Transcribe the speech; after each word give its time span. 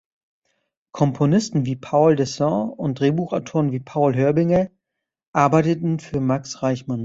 Komponisten 0.95 1.67
wie 1.67 1.75
Paul 1.75 2.15
Dessau 2.15 2.63
und 2.69 2.99
Drehbuchautoren 2.99 3.71
wie 3.71 3.81
Paul 3.81 4.15
Hörbiger 4.15 4.69
arbeiteten 5.31 5.99
für 5.99 6.19
Max 6.19 6.63
Reichmann. 6.63 6.99